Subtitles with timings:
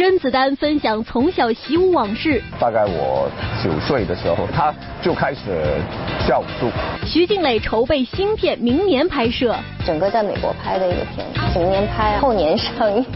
[0.00, 2.42] 甄子丹分享从小习武往事。
[2.58, 3.30] 大概我
[3.62, 5.78] 九岁的时候，他就开始
[6.26, 6.70] 教武术。
[7.04, 9.54] 徐静蕾筹备新片，明年拍摄。
[9.84, 13.04] 整个在美国拍的一个片，明年拍，后年上映。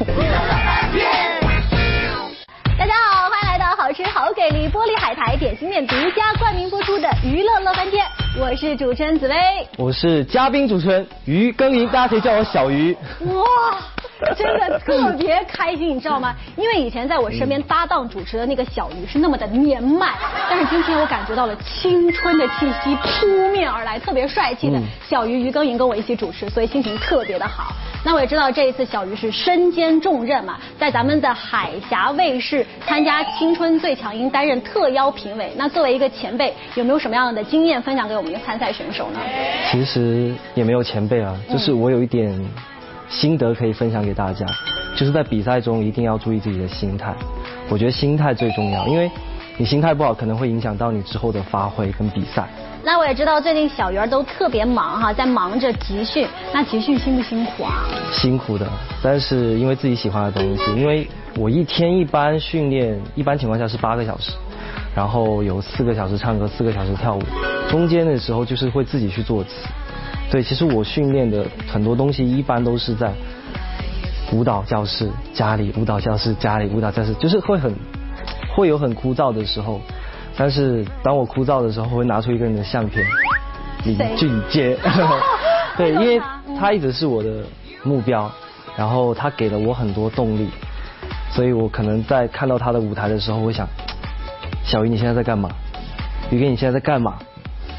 [2.79, 8.05] 大家好，欢迎来到好吃好给力玻璃海苔点心面独家冠名播出的娱乐乐翻天，
[8.39, 9.35] 我是主持人紫薇，
[9.79, 12.95] 我是嘉宾主持人于耕耘，大家可以叫我小鱼。
[13.21, 13.43] 哇！
[14.37, 16.35] 真的特别开心，你知道吗？
[16.57, 20.13] 因为以前在我身边搭档主持的那个小鱼是那么的年迈，
[20.49, 27.73] 但是今天我感觉到了青春的气息扑面而来，特别帅气的小鱼于耕耘跟我一起主持，所以心情特别的好。
[28.07, 35.51] 那我也知道这一次小鱼是身兼重任嘛，在咱们的海峡卫视参加《青春最强音》担任特邀评委。
[35.57, 39.21] 那作为一个前辈，有没有什么样的经验分享给我们的参赛选手呢？
[39.71, 42.39] 其实也没有前辈啊，就是我有一点。
[43.09, 44.47] 心得可以分享给大家，
[44.97, 47.15] 就是在比赛中一定要注意自己的心态。
[47.69, 49.11] 我觉得心态最重要，因为
[49.57, 52.49] 你心态不好，可能会影响到你之后的发挥跟比赛。
[52.87, 56.27] 那我也知道最近小鱼儿都特别忙哈，在忙着集训。
[56.53, 57.85] 那集训辛不辛苦啊？
[58.13, 58.67] 辛苦的，
[59.03, 64.33] 但是因为自己喜欢的东西，因为我一天一般训练，一般情况下是八个小时，
[64.95, 67.23] 然后有四个小时唱歌，四个小时跳舞，
[67.71, 69.51] 中间的时候就是会自己去作词。
[70.31, 73.13] 对，其实我训练的很多东西一般都是在
[74.33, 77.73] 舞蹈教室、家里舞蹈教室、家里舞蹈教室，就是会很
[78.55, 79.81] 会有很枯燥的时候。
[80.37, 83.07] 但是当我枯燥的时候，会拿出一个人的相片，
[83.85, 84.77] 林俊杰。
[85.77, 86.21] 对，因为
[86.59, 87.45] 他一直是我的
[87.85, 88.29] 目标，
[88.77, 90.49] 然后他给了我很多动力，
[91.31, 93.69] 所以我可能在看到他的舞台的时候，会想：
[94.65, 95.49] 小鱼你现在在干嘛？
[96.31, 97.19] 鱼哥你现在在干嘛？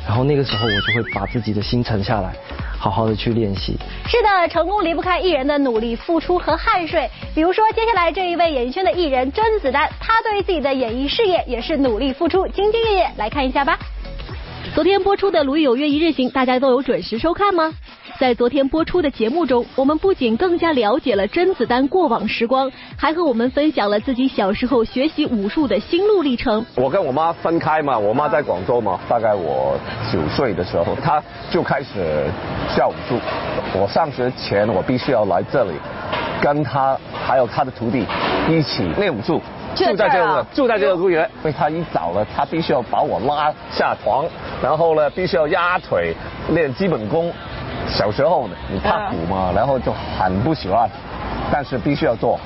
[0.08, 2.32] 然后那个时候我就会把自己的心沉下来，
[2.78, 3.76] 好好的去练习。
[4.08, 7.10] 是的，成功离不开艺人的努力付出和汗水。
[7.34, 13.10] 比如说接下来这一位演艺圈的艺人甄子丹，他对自己的演艺事业也是努力付出，兢兢业业。
[13.18, 13.80] 来看一下吧。
[14.74, 17.74] 昨天播出的《鲁豫有约一日行》，大家都有准时收看吗？
[18.18, 26.66] 在昨天播出的节目中，我们不仅更加了解了甄子丹过往时光，还和我们分享了自己小时候学习武术的心路历程。
[26.76, 29.78] 我跟我妈分开嘛，我妈在广州嘛，大概我
[30.10, 31.22] 九岁的时候，她
[31.52, 32.26] 就开始
[32.74, 33.20] 教武术。
[33.74, 35.74] 我上学前，我必须要来这里，
[36.42, 38.06] 跟她还有她的徒弟
[38.50, 39.42] 一起练武术。
[39.76, 44.26] 住在这个住在这个公园，因为他一早了，他必须要把我拉下床，
[44.64, 46.16] 然后呢，必须要压腿
[46.52, 47.30] 练基本功。
[47.88, 50.90] 小时候呢，你怕苦嘛，然后就很不喜欢，
[51.52, 52.40] 但是必须要做。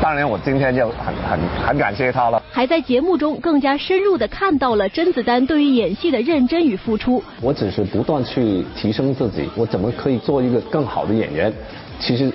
[0.00, 2.40] 当然，我今天就很很很感谢他了。
[2.52, 7.22] 还在节目中更加深入的看到了甄子丹对于演戏的认真与付出。
[7.40, 11.52] 我只是不断去提升自己，我怎么可以做一个更好的演员？
[11.98, 12.32] 其实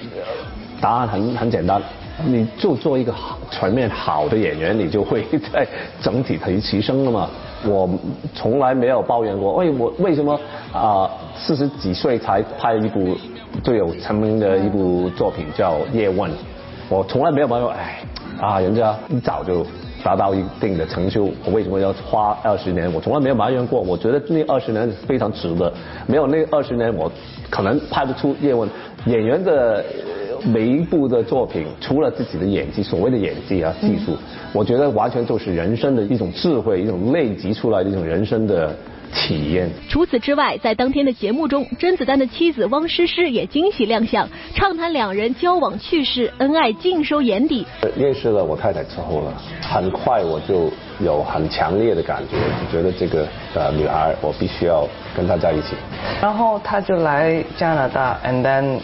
[0.82, 1.82] 答案很很简单。
[2.26, 5.66] 你就做一个好全面好的演员，你就会 在
[6.00, 7.30] 整体提提升了嘛。
[7.66, 7.90] 我
[8.34, 10.40] 从来没有抱怨过，哎，我为什么
[10.74, 13.16] 啊四十几岁才拍一部
[13.64, 16.30] 最有成名的一部作品叫《叶问》？
[16.90, 18.04] 我从来没有抱怨，哎
[18.40, 19.66] 啊，人家一早就
[20.04, 22.92] 达到一定的成就，我为什么要花二十年？
[22.94, 25.72] 我从来没有埋怨过，我觉得那二十年非常值得。
[26.06, 27.12] 没有那二十年，我
[27.50, 28.70] 可能拍不出《叶问》。
[29.06, 29.84] 演员的。
[30.46, 34.18] 每一部的作品，除了自己的演技，所谓的演技啊技术，
[34.52, 38.76] 我觉得完全就是人生的一种智慧，一种累积出来的一种人生的
[39.14, 39.70] 体验。
[39.88, 47.66] 除此之外，在当天的节目中，甄子丹的妻子汪诗诗也惊喜亮相，畅谈两人交往趣事，恩爱尽收眼底。
[47.96, 55.76] 认识了我太太之后呢，很快我就有很强烈的感觉，就觉得这个呃女孩我必须要跟她在一起。
[56.22, 58.80] 然后她就来加拿大，and then。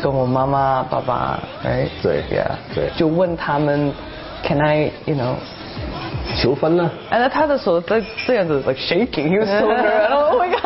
[0.00, 3.92] 跟我妈妈、爸爸，哎，对，Yeah，对，就问他们
[4.42, 5.34] ，Can I，you know，
[6.40, 6.90] 求婚呢？
[7.10, 10.60] 哎，那他的手在这样子，like shaking，you so nervous，Oh my God，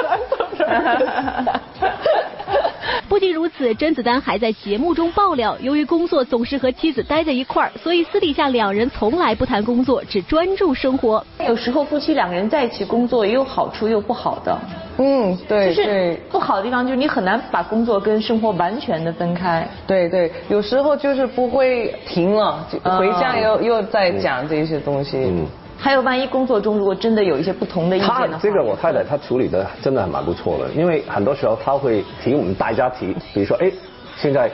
[3.14, 11.24] 不仅如此，甄子丹还在节目中爆料，由于工作总是和妻子待在一块儿，所以私底下两人从来不谈工作，只专注生活。
[11.46, 14.58] 有时候夫妻两个人在一起工作也有好处，也有不好的。
[14.98, 19.64] 嗯，对，就是不好的地方就是你很难把工作跟生活完全的分开。
[19.86, 22.66] 对对，有时候就是不会停了，
[22.98, 25.18] 回家又又在讲这些东西。
[25.18, 25.46] 嗯。
[25.78, 33.70] 还有，万一工作中如果真的有一些不同的意见的话，这个我太太她处理的真的还蛮不错的，因为很多时候她会提我们大家提，比如说，哎，
[34.16, 34.50] 现在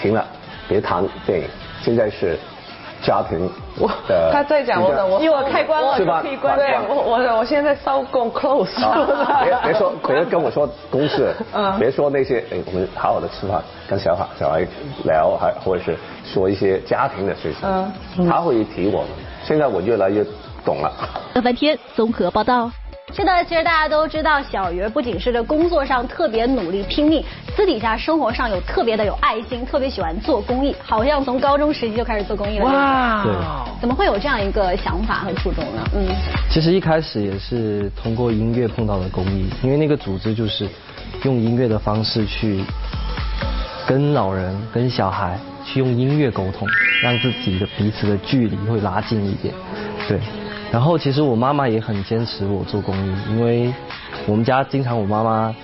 [0.00, 0.26] 停了，
[0.68, 1.46] 别谈电影，
[1.82, 2.38] 现在是
[3.02, 6.22] 家庭我的他在讲我的，我因为我开关了是吧？
[6.22, 6.56] 可以关。
[6.56, 11.78] 对我我我现在收工 close，啊别别说，别跟我说公事，嗯。
[11.78, 14.66] 别说那些，哎，我们好好的吃饭，跟小孩小孩
[15.04, 17.68] 聊，还或者是说一些家庭的事情，
[18.18, 18.28] 嗯。
[18.28, 19.10] 他会提我们。
[19.42, 20.24] 现在我越来越
[20.64, 20.92] 懂了。
[21.34, 22.70] 乐翻天综合报道。
[23.12, 27.22] 是的，其实大家都知道，小鱼儿不仅是这工作上特别努力拼命，
[27.54, 32.64] 私底下生活上有特别的有爱心，特别喜欢做公益，好像从高中时期就开始做公益了。
[32.64, 33.32] 哇对，
[33.82, 35.88] 怎么会有这样一个想法和初衷呢？
[35.94, 36.08] 嗯，
[36.50, 40.66] 其实一开始也是通过音乐碰到了公益，因为那个组织就是
[41.22, 42.64] 用音乐的方式去
[43.86, 46.66] 跟老人、跟小孩去用音乐沟通，
[47.00, 49.54] 让自己的彼此的距离会拉近一点。
[50.08, 50.18] 对，
[50.74, 53.72] 然后其实我妈妈也很坚持我做公益，因为
[54.26, 55.54] 我们家经常我妈妈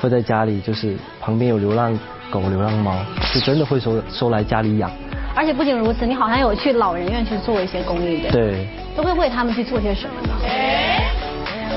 [0.00, 1.92] 会在家里就是旁边有流浪
[2.30, 4.90] 狗、流浪猫，是真的会收收来家里养。
[5.36, 8.66] 而且不仅如此，你好像有去老人院去做一些公益的，，对，
[8.96, 10.32] 都会为他们去做些什么呢？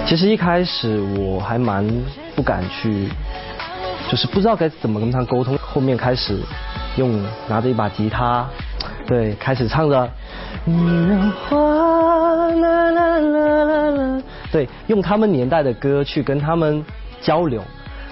[0.06, 1.86] 其实一开始我还蛮
[2.38, 3.10] 不敢去，
[4.10, 5.58] 就是不知道该怎么跟他沟通。
[5.58, 6.40] 后面开始
[6.96, 8.48] 用拿着一把吉他，
[9.08, 10.10] 对，开始唱着
[10.66, 16.84] 你让花啦啦啦啦啦，对，用他们年代的歌去跟他们
[17.22, 17.64] 交流，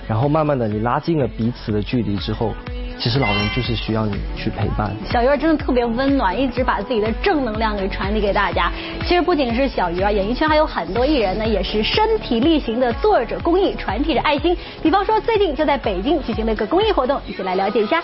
[0.07, 2.53] 然后慢慢的你拉近了彼此的距离之后，
[2.97, 4.95] 其实老人就是需要你去陪伴。
[5.12, 8.71] 小鱼儿真的特别温暖，一直把自己的正能量给传递给大家。
[9.01, 14.56] 其实不仅是小鱼儿，演艺圈还有很多艺人呢，也是身体力行的做着公益，传递着爱心。
[14.81, 18.01] 比方说，最近就在北京举行了一个公益活动，一起来了解一下。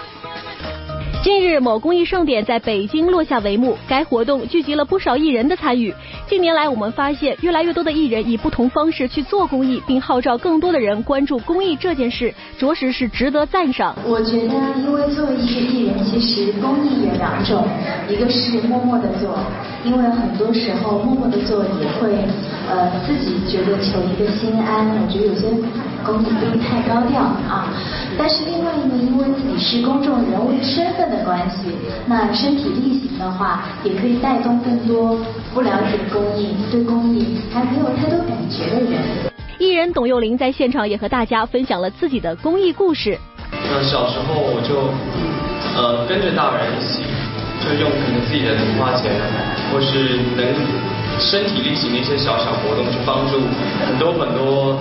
[1.24, 3.78] 近日，某公益盛典在北京落下帷幕。
[3.88, 5.94] 该活动聚集了不少艺人的参与。
[6.28, 13.96] 近年来，我们发现越来越多的艺人以不同方式去做公益，并号召更多的人关注公益这件事，着实是值得赞赏。
[14.04, 17.68] 我觉得，因为作为一个艺人，其实公益有两种，
[18.10, 19.38] 一个是默默的做，
[19.86, 22.10] 因为很多时候默默的做也会，
[22.68, 24.90] 呃，自己觉得求一个心安。
[24.90, 25.46] 我觉得有些
[26.06, 27.68] 公益不必太高调啊。
[28.18, 31.72] 但是另外呢，因为自己是公众人物的身份的关系，
[32.06, 35.18] 那身体力行的话，也可以带动更多
[35.54, 39.00] 不了解公益、对公益还没有太多感觉的人。
[39.58, 43.18] 艺人董又霖在现场也和大家分享了自己的公益故事。
[43.70, 44.90] 那小时候我就
[45.78, 47.04] 呃跟着大人一起，
[47.62, 49.12] 就用可能自己的零花钱，
[49.72, 50.42] 或是能
[51.20, 53.38] 身体力行的一些小小活动，去帮助
[53.86, 54.80] 很多很多我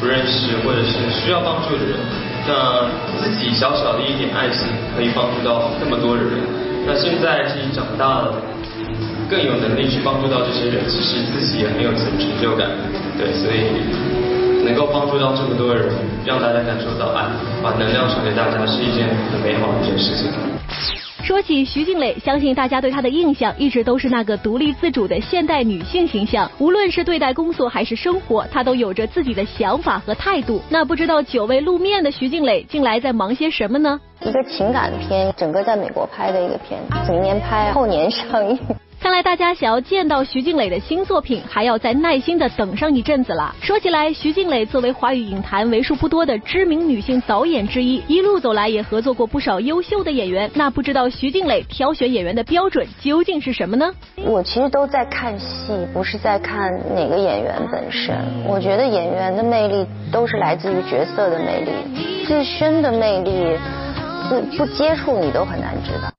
[0.00, 2.00] 不认识或者是需要帮助的人。
[2.48, 2.88] 那
[3.20, 4.66] 自己小小的一点爱心，
[4.96, 6.24] 可以帮助到那么多人。
[6.86, 8.32] 那现在自己长大了，
[9.28, 12.08] 更有能力去帮助到这些人，其实自己也很有成
[12.40, 12.66] 就感。
[13.20, 13.68] 对，所以
[14.64, 15.86] 能够帮助到这么多人，
[16.24, 17.28] 让大家感受到爱，
[17.62, 20.32] 把能量传给大家，是一件很美好的一件事情。
[21.22, 26.50] 说起徐静蕾，相信大家对她的印象一直都是那个独立自主的现代女性形象。
[26.58, 30.60] 无论是对待工作还是生活，她都有着自己的想法和态度。
[30.68, 34.00] 那不知道久未露面的徐静蕾，近来在忙些什么呢？
[34.22, 38.58] 一个情感片，整个在美国拍的一个片，明年拍，后年上映。
[39.00, 43.56] 看来大家想要见到徐静蕾的新作品，还要再耐心的等上一阵子了。
[43.62, 50.50] 说起来，徐静蕾作为华语影坛为数不多的知名女性导演之一，一路走来也合作过不少优秀的演员。
[50.52, 53.90] 那不知道徐静蕾挑选演员的标准究竟是什么呢？
[54.16, 58.14] 我其实都在看戏，不是在看哪个演员本身。
[58.46, 63.56] 我觉得演员的魅力都是来自于角色的魅力，自身的魅力
[64.28, 66.12] 不不接触你都很难知道。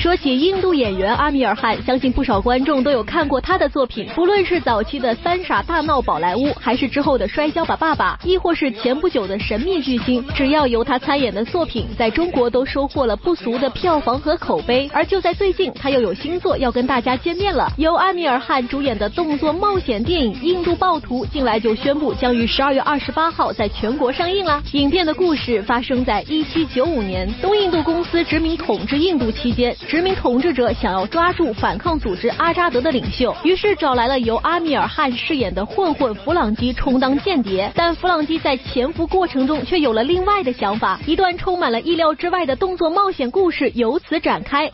[0.00, 14.88] 说起印度演员阿米尔汗，相信不少观众都有看过他的作品，不论是早期的《三傻大闹宝莱坞》，还是之后的《摔跤吧，爸爸》，亦或是前不久的《神秘巨星》，只要由他参演的作品，在中国都收获了不俗的票房和口碑。
[14.90, 17.70] 而就在最近，他又有新作要跟大家见面了。
[17.76, 24.62] 由阿米尔汗主演的动作冒险电影《印度暴徒》，近来就宣布将于十二月二十八号在全国上映了。
[24.72, 29.76] 影片的故事发生在一七九五年，东印度公司殖民统治印度期间。
[29.89, 37.71] 殖民统治者想要抓住反抗组织阿扎德的领袖，于是找来了由阿米尔汗饰演的混混弗朗基充当间谍。
[37.75, 44.69] 但弗朗基在潜伏过程中却有了另外的想法，一段充满了意料之外的动作冒险故事由此展开。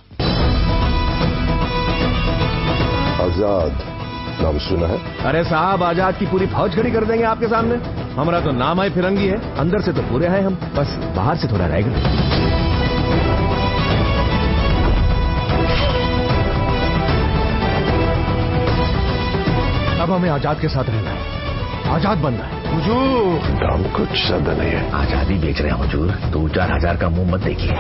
[3.22, 3.74] आजाद
[4.42, 4.98] नाम सुना है
[5.30, 7.76] अरे साहब आजाद की पूरी फौज खड़ी कर देंगे आपके सामने
[8.18, 11.52] हमारा तो नाम है फिरंगी है अंदर से तो पूरे हैं हम बस बाहर से
[11.54, 12.65] थोड़ा रह गए
[20.06, 21.22] अब हमें आजाद के साथ रहना है
[21.96, 26.48] आजाद बनना है हुजूर दाम कुछ ज्यादा नहीं है आजादी बेच रहे हैं हुजूर दो
[26.56, 27.74] चार हजार का मुंह मत देखिए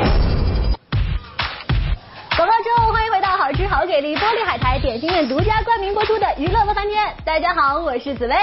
[2.36, 7.06] 广告之后，欢迎回到好吃好给 美丽玻璃海苔点心面独家冠名播出的《娱乐乐翻天》。
[7.24, 8.36] 大家好，我是紫薇。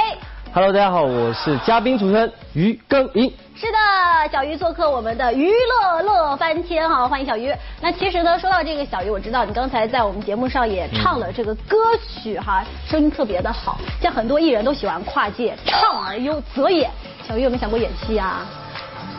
[0.55, 3.33] Hello，大家好，我是嘉宾主持人于更颖。
[3.55, 7.51] 是的，小鱼做客我们的娱乐乐翻天哈，欢迎小鱼。
[7.81, 11.75] 那其实呢，说到这个小鱼，我知道你刚才在我们节目上也唱了这个歌
[12.07, 13.79] 曲哈，声音特别的好。
[13.99, 16.87] 像很多艺人都喜欢跨界，唱而优则演。
[17.27, 18.45] 小鱼有没有想过演戏啊？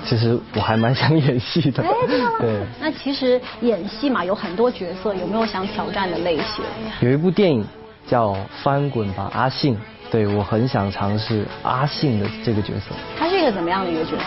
[0.06, 1.82] 其实我还蛮想演戏的。
[1.82, 1.88] 哎？
[2.38, 2.60] 对。
[2.78, 6.64] 那其实演戏嘛，有很多角色，有没有想挑战的类型？
[7.00, 7.66] 有一部电影
[8.06, 8.28] 叫
[8.62, 9.74] 《翻滚吧，阿信》。
[10.10, 12.94] 对，我很想尝试阿信的这个角色。
[13.18, 14.24] 他是一个怎么样的一个角色？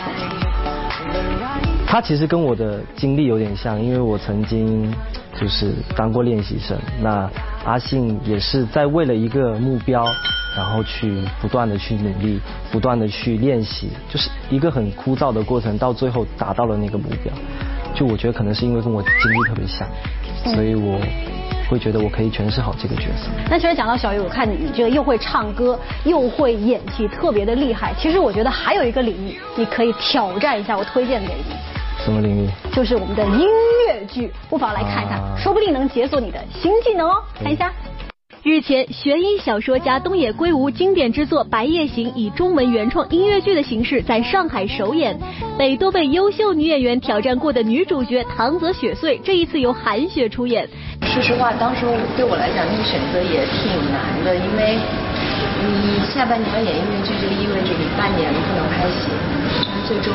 [1.88, 4.94] 他其实跟我的经历有点像，因为我曾经
[5.40, 6.78] 就是当过练习生。
[7.02, 7.30] 那
[7.64, 10.06] 阿信也是在为了一个目标，
[10.58, 17.32] 然后去不断的去努力，不断的去练习，就是一个很枯燥的过程，到最后达到了那个目标。
[17.96, 19.88] 就我觉得可能是因为跟我经历特别像，
[20.54, 21.00] 所以我。
[21.68, 23.30] 会觉得我可以诠释好这个角色。
[23.50, 27.94] 那其实讲到小鱼，我看你这个又会唱歌又会演戏，特别的厉害。
[28.00, 31.56] 其实我觉得还有一个领域你可以挑战一下，我推荐给你。
[32.04, 32.50] 什么领域？
[32.72, 33.48] 就是我们的音
[33.88, 37.22] 乐剧，不妨来看一看，啊、说不定能解锁你的新技能哦。
[37.44, 37.72] 看一下。
[38.44, 45.18] 日前，悬疑小说家东野圭吾经典之作《白夜行》以中文原创音乐剧的形式在上海首演。
[45.58, 50.70] 被多位优秀女演员挑战过的女主角唐泽雪穗，这一次由韩雪出演。
[51.02, 51.82] 说实话，当时
[52.16, 54.78] 对我来讲，那个选择也挺难的，因为
[55.66, 59.10] 你下半年要演音乐剧，就意味着你半年不能拍戏。
[59.66, 60.14] 但最终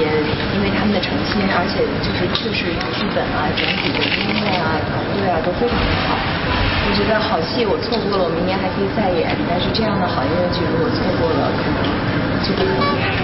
[0.00, 0.08] 也
[0.56, 6.35] 因为他们的诚心，而且就是确实剧本啊、整体的音乐啊、团队啊都非常的好。
[6.88, 9.36] 我觉得好戏我错过了，我明年还可以再演。
[9.48, 11.82] 但是这样的好音乐剧如果错过了，可能
[12.42, 13.16] 就不可能。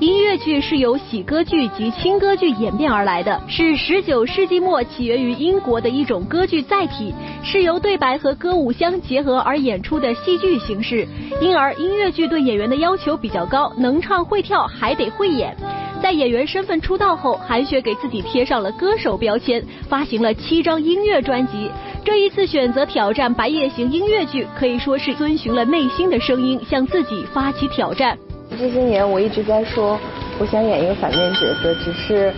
[0.00, 7.12] 音乐剧是由喜歌剧及轻歌剧演变而来的，是十九世纪末起源于英国的一种歌剧载体，
[7.42, 11.06] 是由对白和歌舞相结合而演出的戏剧形式。
[11.40, 15.54] 因而，音乐剧对演员的要求比较高，能唱会跳，还得会演。
[16.00, 21.68] 在演员身份出道后，韩雪给自己贴上了歌手标签，发行了七张音乐专辑。
[22.10, 28.16] 这一次选择挑战《白夜行》音乐剧，可以说是遵循了内心的声音，向自己发起挑战。
[28.58, 30.00] 这些年我一直在说，
[30.38, 32.32] 我想演一个反面角色，只是，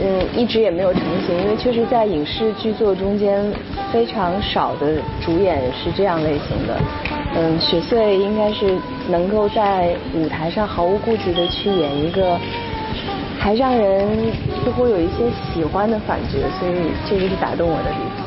[0.00, 1.38] 嗯，一直也没有成型。
[1.38, 3.44] 因为确实在影视剧作中间，
[3.92, 6.80] 非常少的主演是这样类型的。
[7.34, 8.78] 嗯，雪穗应该是
[9.10, 12.38] 能够在舞台上毫无顾忌的去演一个，
[13.38, 14.08] 还让人
[14.64, 16.72] 似乎有一些喜欢的反角，所以
[17.06, 18.23] 这个是打动我的地方。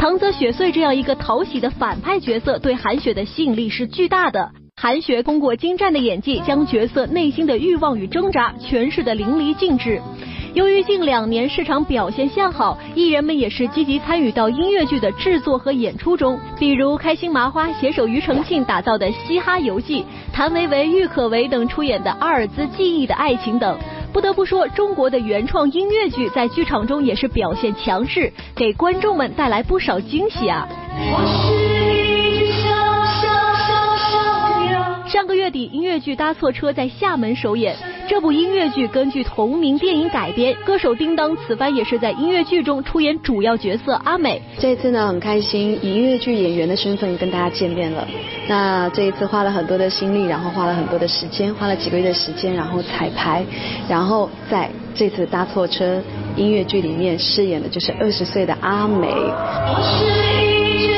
[0.00, 4.50] 唐泽雪穗这样一个讨喜的反派角色，对韩雪的吸引力是巨大的。
[4.74, 10.00] 韩雪通过精湛的演技，将角色内心的欲望与挣扎诠释得淋漓尽致。
[10.54, 16.40] 由于近两年市场表现向好，艺人们也是积极参与到音乐剧的制作和演出中。
[16.58, 20.02] 比如开心麻花携手庾澄庆打造的《嘻哈游记》，
[20.32, 23.78] 谭维维、郁可唯等出演的《阿尔兹记忆的爱情》等。
[24.12, 30.68] 不得不说，中国的原创音乐剧在剧场中也是表现强势，给观众们带来不少惊喜啊！
[35.12, 37.74] 上个月底，音乐剧《搭错车》在厦门首演。
[38.08, 44.40] 这部音乐剧根据同名电影改编，歌手叮当此番也是在音乐剧中出演主要角色阿美。
[44.60, 48.06] 这次呢，很开心以音乐剧演员的身份跟大家见面了。
[48.46, 53.44] 那这一次花了很多的心力，然后花了很多的时间，花了几个月的时间，然后彩排，
[53.88, 55.98] 然后在这次《搭错车》
[56.36, 59.08] 音乐剧里面饰演的就是二十岁的阿美。
[59.08, 60.88] 因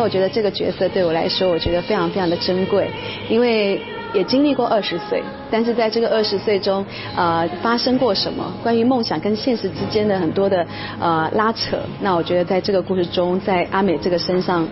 [0.00, 2.90] 我觉得这个角色对我来说，我觉得非常非常的珍贵，
[3.28, 3.80] 因为
[4.12, 6.84] 也经历过二十岁，但是在这个二十岁中，
[7.16, 8.52] 呃，发生过什么？
[8.62, 10.66] 关于梦想跟现实之间的很多的
[11.00, 14.66] 呃拉扯，那我觉得在这个故事中，在阿美这个身上，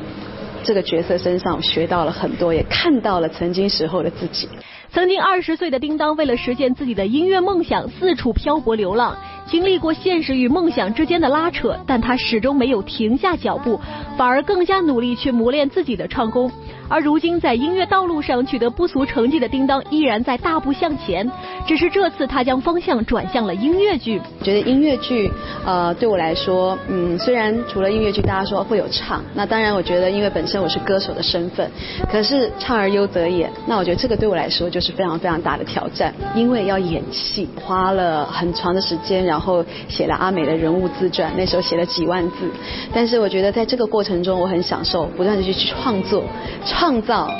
[0.64, 4.49] 这个角色身上，学到了很多，也看到了曾经时候的自己。
[4.90, 9.16] 曾经二十岁的叮当，为了实现自己的音乐梦想，四处漂泊流浪，
[9.50, 13.81] 经历过现实与梦想之间的拉扯，但他始终没有停下脚步，
[14.17, 16.50] 反而更加努力去磨练自己的唱功。
[16.90, 21.31] 而如今在音乐道路上取得不俗成绩的叮当，依然在大步向前。
[21.67, 24.19] 只是这次他将方向转向了音乐剧。
[24.43, 25.31] 觉得音乐剧，
[25.67, 31.71] 呃，对我来说，嗯，虽然除了音乐剧，大家说会有唱，那当然我觉得，因为本身我是歌手的身份，
[32.11, 42.50] 可是唱而优则演，那我觉得这个对我来说就是非常非常大的挑战，因为要演戏，花了很长的时间，然后然后写了阿美的人物自传，那时候写了几万字。
[42.92, 46.25] 但是我觉得在这个过程中，我很享受，不断的去创作，
[46.66, 47.30] 创造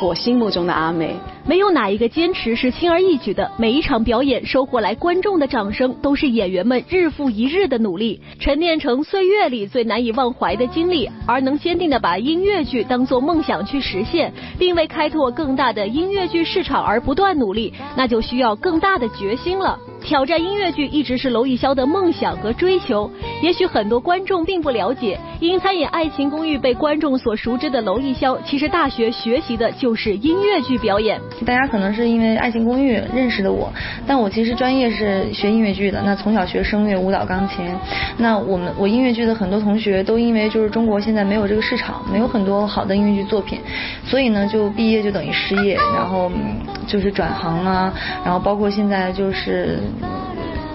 [0.00, 1.16] 我心目中的阿美。
[1.44, 11.10] 没有哪一个坚持是轻而易举的，每一场表演收获来观众的掌声，都是演员们日复一日的努力，沉淀成岁月里最难以忘怀的经历。
[11.26, 19.76] 而能坚定的把音乐剧当做梦想去实现，并为开拓更大的音乐剧市场而不断努力，那就需要更大的决心了。
[20.00, 23.10] 挑战音乐剧一直是娄艺潇的梦想和追求。
[23.42, 31.20] 也许很多观众并不了解，因参演《爱情公寓》被观众所熟知的娄艺潇，其实大学学习的就是音乐剧表演。
[31.44, 33.72] 大家可能是因为《爱情公寓》认识的我，
[34.06, 36.02] 但我其实专业是学音乐剧的。
[36.02, 37.66] 那从小学声乐、舞蹈、钢琴。
[38.16, 43.60] 那我们我音乐剧的很多同学都因为就是中国现在没有这个市场，没有很多好的音乐剧作品，
[44.04, 46.30] 所以呢就毕业就等于失业，然后
[46.86, 47.92] 就是转行啊，
[48.24, 49.78] 然后包括现在就是。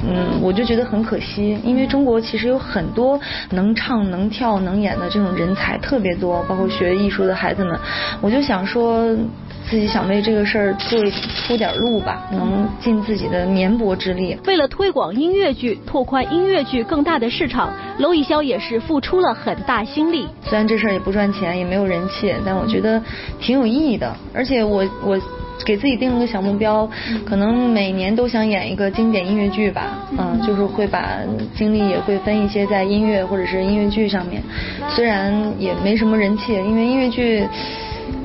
[0.06, 3.18] 嗯，我就觉得很可惜，因为中国其实有很多
[3.52, 7.80] 能唱、能跳、能演的这种人才特别多，包括学艺术的孩子们。
[8.20, 9.02] 我就想说，
[9.70, 11.00] 自己想为这个事儿做
[11.48, 14.38] 铺点路吧，能尽自己的绵薄之力。
[14.46, 20.28] 为了推广音乐剧，拓宽音乐剧更大的市场，娄艺潇也是付出了很大心力。
[20.42, 23.02] 虽然这事儿也不赚钱，也没有人气，但我觉得
[23.40, 24.14] 挺有意义的。
[24.34, 25.18] 而且我我。
[25.66, 26.90] 给自己定了个小目标，
[27.26, 31.20] 可能每年都想演一个经典音乐剧吧，嗯，就是会把
[31.56, 34.42] 精力也会分一些在音乐或者是音乐剧上面，
[34.90, 37.48] 虽然也没什么人气，因为音乐剧。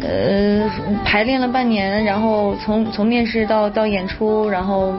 [0.00, 0.70] 呃，
[1.04, 4.94] 排练了半年，然后从从面试到到演出，然后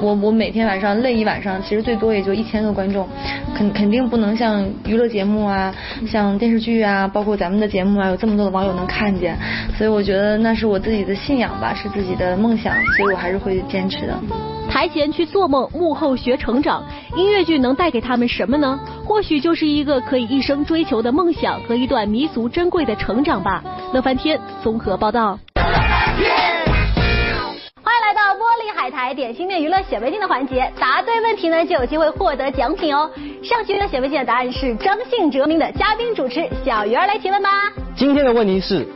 [0.00, 3.06] 我我每天晚上累一晚上，其实最多也就一千个观众，
[3.54, 5.74] 肯肯定不能像娱乐节目啊，
[6.08, 9.36] 像电视剧啊，包括咱们的节目啊，有这么多的网友能看见，
[9.76, 14.18] 所以我觉得那是我自己的信仰吧，是自己的梦想，所以我还是会坚持的。
[14.70, 16.84] 台前去做梦，幕后学成长。
[17.16, 18.78] 音乐剧能带给他们什么呢？
[19.04, 23.64] 或许就是一个可以一生追求的梦想和一段弥足珍贵的成长吧。
[23.92, 25.36] 乐翻天综合报道。
[27.82, 33.10] 欢迎来到玻璃海苔点心面娱乐显微镜的环节，答对问题呢就有机会获得奖品哦。
[33.42, 37.50] 上期的显微镜的答案是张信哲，名的嘉宾主持小鱼儿来提问吧。
[37.96, 38.86] 今天的问题是。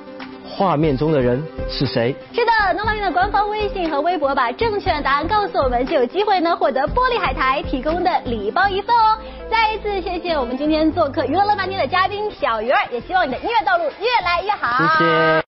[0.56, 2.14] 画面中的人是谁？
[2.32, 9.18] 是的，农老院的官方微信和微博把正确的答案告诉我们，就有机会呢获得玻璃海苔提供的礼包一份哦。
[9.50, 14.98] 再一次谢谢我们今天做客娱乐乐半天的嘉宾小鱼儿，也希望你的音乐道路越来越好。
[14.98, 15.42] 谢谢。